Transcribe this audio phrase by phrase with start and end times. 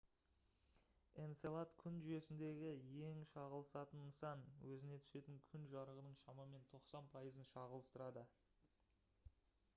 [1.23, 2.71] энцелад күн жүйесіндегі
[3.09, 8.25] ең шағылысатын нысан өзіне түсетін күн жарығының шамамен 90 пайызын шағылыстырады